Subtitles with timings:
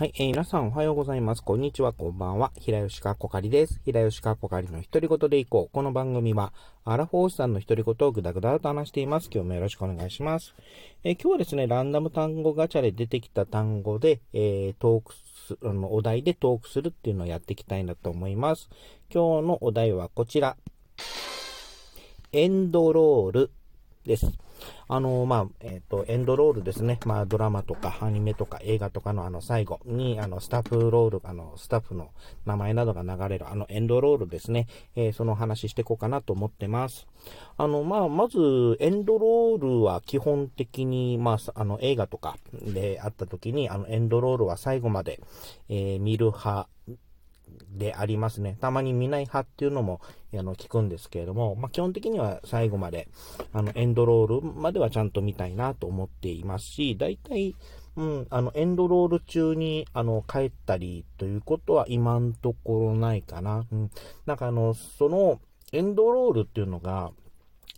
[0.00, 1.42] はい、えー、皆さんおはようございます。
[1.42, 2.52] こんにちは、こんばんは。
[2.58, 3.82] 平吉川こかりです。
[3.84, 5.74] 平吉川こかりの独り言でいこう。
[5.74, 6.54] この番組は、
[6.86, 9.28] アラフォーさんの独り言をぐだぐだと話しています。
[9.30, 10.54] 今日もよろしくお願いします。
[11.04, 18.70] えー、今日はですね、ランダム単語ガチャで出てきた単語で、えー、トークす、あの、お題でトークするっていうのをやっていきたいなと思います。
[19.12, 20.56] 今日のお題はこちら。
[22.32, 23.50] エンドロール
[24.04, 24.32] です。
[24.88, 26.98] あの、まあ、えっ、ー、と、エンドロールですね。
[27.06, 32.10] まあ、ドラマとかアニメとか映画とかのあの最後に、あの、スタッフロール、あの、スタッフの
[32.46, 34.66] 名前などが流れるあのエンドロールですね。
[34.96, 37.06] えー、その話していこうかなと思ってます。
[37.56, 38.38] あの、まあ、まず、
[38.80, 45.20] エンドロールは基本的に、まあ、あの、映画とかであった時に、あの、エンドロールは最後まで、
[45.68, 46.68] えー、見る派
[47.68, 48.56] でありますね。
[48.60, 50.00] たまに見ない派っていうのも、
[50.34, 53.08] あの、聞くんですけれども、まあ、基本的には最後まで、
[53.52, 57.54] あの、エンドロールまではちゃんと見たいなと思っていますし、大体、
[57.96, 63.66] うん、あの、エンドロール中に、あの、帰ったりということは今んところないかな。
[63.70, 63.90] うん。
[64.26, 65.40] なんかあの、その、
[65.72, 67.12] エンドロールっていうのが、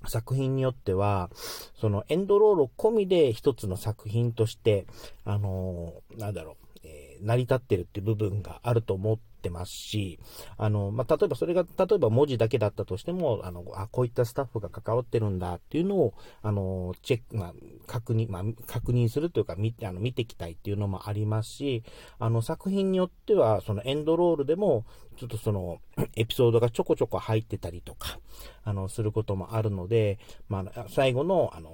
[0.08, 1.30] 作品によっては、
[1.74, 4.86] そのエンドロール込みで一つの作品として、
[5.24, 10.18] あのなんだろう、えー、成り立ってるっていう部分があると思ってますし、
[10.56, 17.54] あの、まあ、例えばそれが、例えば文字だけだったとしても、あの、あ、こういったスタッフが関わってるんだっていうのを、あの、チェック、まあ、
[17.86, 21.82] 確認、まあ、確認するというか、見て、あの、見ていきたいっていうのもありますし、
[22.18, 25.78] あの、作品によっては、そのエンドロールでも、ちょっとその、
[26.16, 28.18] エピソードがちょこちょこ入ってたりとか、
[28.64, 31.70] あの、することもあるので、まあ、最後の、あの、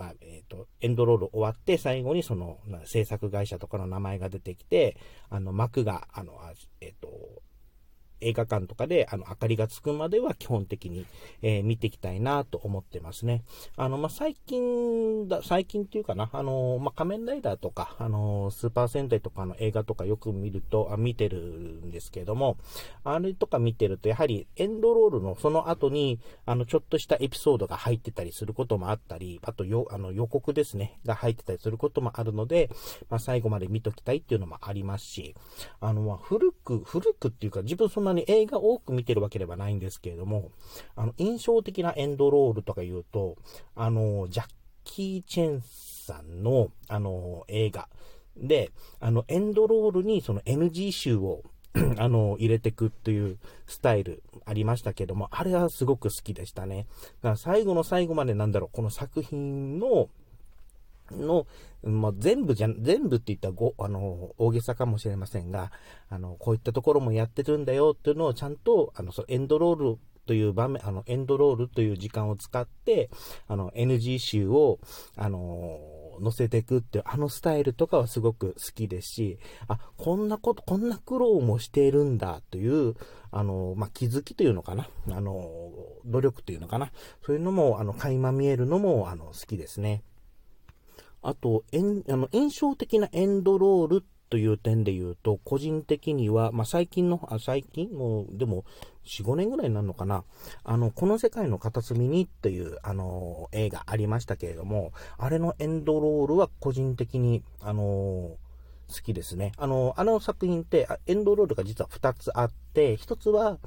[0.00, 4.96] まあ、えっ、ー、と、エンドロール終わって、最後にその、制作会社とかの名前が出てきて、
[5.28, 6.40] あの、幕が、あの、
[6.80, 7.42] えっ、ー、と、
[8.20, 11.06] 映画館とかで、あの、明かりがつくまでは基本的に、
[11.42, 13.42] えー、見ていきたいなと思ってますね。
[13.76, 22.56] あの、まあ、最近だ、最近っていうかな、あの、まあ、仮面ライダーとか、あの、スーパー戦隊とかの映画とかよく見ると、あ見てるんですけども、
[23.04, 32.70] あれとか見てると、やはりエンドロールのその後に、あの、ちょっとしたエピソードが入ってたりすることもあったり、あとよ、あの、予告ですね、が入ってたりすることもあるので、
[33.08, 35.34] まあ、最後まで見ときたいっていうのもありますし、
[35.80, 40.50] あの、ま、古く、古くっていうか、自分そんなに映画多く見てるわけではないんですけれども、
[40.96, 43.36] あの、印象的なエンドロールとか言うと、
[43.74, 44.46] あの、ジャッ
[44.84, 47.88] キー・チェンさんの、あの、映画
[48.36, 51.42] で、あの、エンドロールにその NG 集を
[51.98, 56.86] あの、入れてくっていうスタイルありましたけども、あれはすごく好きでしたね。
[57.22, 60.08] だから最後の最後までなんだろう、この作品の、
[61.12, 61.46] の、
[61.82, 65.72] まあ、全部じゃ、全部って言ったらご、あの、大げさかもしれませんが、
[66.08, 73.10] あの、こういったところもやってるんだよっていうのをちゃんと、あの、そエンドロールという場面、あの、エンドロールという時間を使って、
[73.48, 74.78] あの、NG 集を、
[75.16, 75.78] あの
[76.22, 79.38] 載せていくっていう、あのスタイルとかはすごく好きですし、
[79.68, 82.94] あ、こんなこと、こんな苦労もしているんだという、
[83.32, 85.72] あの、まあ、気づきというのかな、あの、
[86.04, 86.92] 努力というのかな、
[87.24, 90.02] そういうのも、あの、垣間見えるのも、あの、好きですね。
[91.22, 91.76] あと、あ
[92.16, 97.90] の印象的なエンドロールという点で言うと、個人的には、まあ、最近の、あ最近？
[97.92, 98.64] もう、でも、
[99.04, 100.24] 4、5年ぐらいになるのかな？
[100.62, 108.38] あの、この世界の片隅にっていう、あの、映画ありましたけれども、あれのエンドロールは個人的に、あの、好
[109.02, 109.52] きですね。
[109.56, 113.58] あの、あの作品って、エンドロールが実は2つあって、1つは、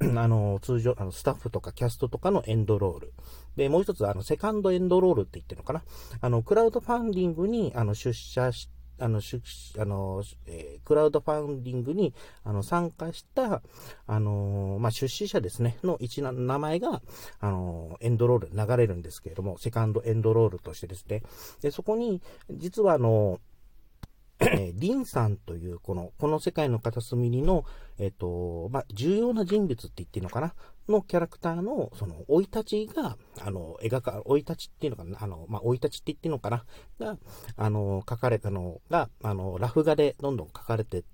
[0.16, 3.12] あの、通常、あの、スタッフとかキャストとかのエンドロール。
[3.56, 5.82] で、もう一つ、あの、セカンドエンドロールって言ってるのかな。
[6.20, 8.68] あの、クラウドファンディングに、あの、出社し、
[8.98, 9.40] あの、出、
[9.80, 13.62] あの、えー、クラウドファンディングに、あの、参加した、
[14.06, 17.02] あの、まあ、出資者ですね、の一な名前が、
[17.40, 21.22] あの、エンドロール流れるんですけれども、セカンドエンドロールとしてですね。
[21.60, 23.40] で、そこに、実はあの、
[24.46, 27.64] えー、リンさんという、この、この世界の片隅にの、
[27.98, 30.54] えっ、ー、と、まあ、重要な人物って言っていいのかな？
[30.88, 35.18] のキャラクターの、その、生い立ちが、あの、描か、生い立ちっていうのかな？
[35.22, 36.64] あの、まあ、生い立ちって言っていいのかな？
[36.98, 37.16] が、
[37.56, 41.04] あの、書かれたのが、あの、ラフ画でどんどん書かれて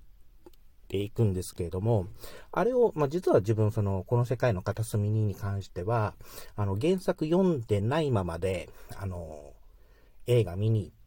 [0.90, 2.08] ていくんですけれども、
[2.50, 6.14] あれを、まあ、実は自分、その、この世界の片隅にに関しては、
[6.56, 9.52] あの、原作読んでないままで、あの、
[10.26, 10.99] 映画見に行って、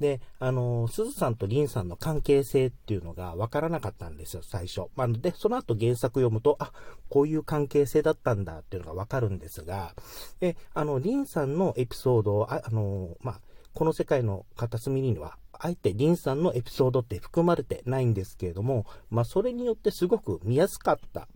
[0.00, 4.84] で、あの、鈴さんとリンさんの関係性っていうのが分からなかったんですよ、最初。
[4.96, 6.72] まあ、で、その後原作読むと、あ、
[7.10, 9.94] こういう関係性だったんだっていうのが分かるんですが、
[10.40, 13.40] で、あの、リンさんのエピソードを、ああの、まあ、
[13.74, 21.28] この世界の片隅には、あえてリンさんのエピソードって含まれてないんですけれども、まあ、それによってすごく見やすかった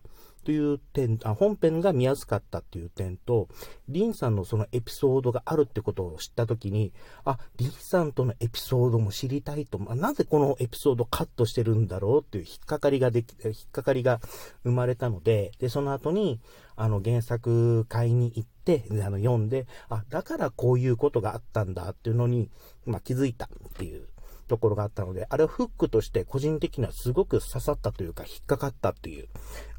[0.45, 3.49] という点、あ本編が見やすかったっていう点と、
[3.89, 6.93] リンさんのそのエピソードがあるってことを知ったときに、
[7.23, 14.21] あ、リンさんとのエピソードも知りたいと、まあ、なぜこのエピソードカットしてるんだろうっていう引っかかりができ、引っかかりが
[14.63, 16.39] 生まれたので、で、その後に、
[16.75, 22.51] あの、原作買いに行って、あの、読んで、あ、だからこういうことがあったんだっていうのに、
[22.85, 24.07] まあ、気づいたっていう
[24.47, 29.27] ところがあったので、あれはフックとして個人的にはすごく刺さったというか、引っかかったという、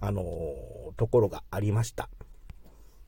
[0.00, 0.24] あのー、
[0.96, 2.08] ところがありました。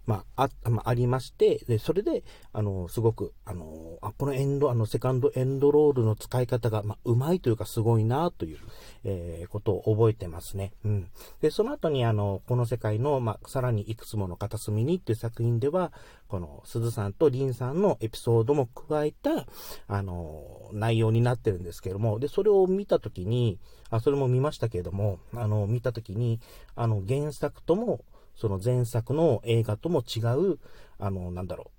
[0.09, 2.25] まあ、あ、まあ、ありまして、で、それで、
[2.55, 8.59] あの、すごく、あの、あ、このエンド、あの、セカンドエンドロールの使い方が、まあ、うまいというか、すごいな、という、
[9.05, 10.73] えー、ことを覚えてますね。
[10.83, 11.11] うん。
[11.43, 15.93] で、その後に、あの、この世界の、まあ、さらにいくつもの片隅にっていう作品では、
[16.27, 19.47] この、鈴さんとリンさんのエピソードも加えた、
[19.89, 23.59] あの、内容になってるんですけども、で、それを見たときに、
[23.91, 26.41] あ、それも見ましたけれども、あの、見たときに、
[26.77, 28.01] あの、原作とも、
[28.39, 30.59] その前作の映画とも違う、
[30.99, 31.71] あの、なんだろ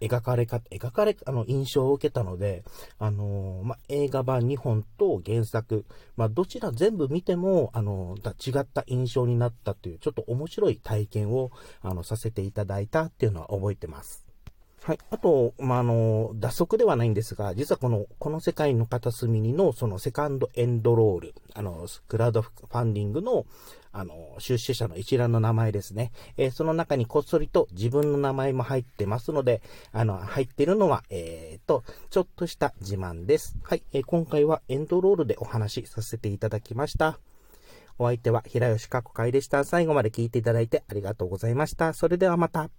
[0.00, 2.62] う、描かれ方、描かれ、あの、印象を受けたので、
[2.98, 5.84] あのま映画版2本と原作、
[6.16, 11.50] まどちら全部見ても、あの違った印象になったという、ちょっと面白い体験を、
[11.82, 14.28] あの、させていただいたっていうのは覚えてます。
[14.82, 14.98] はい。
[15.10, 23.44] あと、まあ、あの、脱足ではないんですが、実はこの、この世界の片隅にの、そのセカンドエンドロール、あの、クラウドファンディングの、
[23.98, 26.12] あの、出資者の一覧の名前ですね。
[26.36, 29.60] えー、その中にこっそりと自分の名前も入ってますので、
[29.92, 33.56] あの、入ってるのは、えー、と、ちょっとした自慢です。
[33.62, 33.82] はい。
[33.92, 37.18] えー、今回はエンドロールでお話しさせていただきました。
[37.98, 39.64] お相手は平吉かこ会でした。
[39.64, 41.92] 最後まで聞いていただいてありがとうございました。
[41.92, 42.70] それではまた。